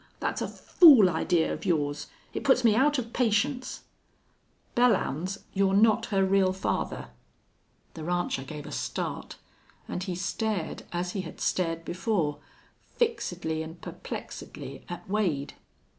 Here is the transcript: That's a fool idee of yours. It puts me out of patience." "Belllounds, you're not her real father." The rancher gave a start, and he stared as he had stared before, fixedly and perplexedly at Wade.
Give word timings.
That's 0.19 0.41
a 0.41 0.47
fool 0.47 1.11
idee 1.11 1.43
of 1.43 1.63
yours. 1.63 2.07
It 2.33 2.43
puts 2.43 2.63
me 2.63 2.73
out 2.75 2.97
of 2.97 3.13
patience." 3.13 3.81
"Belllounds, 4.75 5.43
you're 5.53 5.75
not 5.75 6.07
her 6.07 6.25
real 6.25 6.53
father." 6.53 7.09
The 7.93 8.03
rancher 8.03 8.41
gave 8.43 8.65
a 8.65 8.71
start, 8.71 9.35
and 9.87 10.01
he 10.01 10.15
stared 10.15 10.85
as 10.91 11.11
he 11.11 11.21
had 11.21 11.39
stared 11.39 11.85
before, 11.85 12.39
fixedly 12.95 13.61
and 13.61 13.79
perplexedly 13.79 14.85
at 14.89 15.07
Wade. 15.07 15.53